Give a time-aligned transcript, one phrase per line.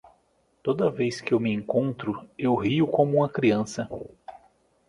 [0.63, 3.87] Toda vez que eu me encontro, eu rio como uma criança.